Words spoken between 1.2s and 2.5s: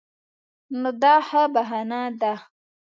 ښه بهانه ده.